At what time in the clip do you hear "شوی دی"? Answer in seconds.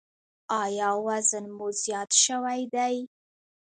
2.23-2.95